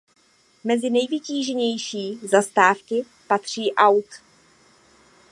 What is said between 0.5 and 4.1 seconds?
Mezi nejvytíženější zastávky patří aut.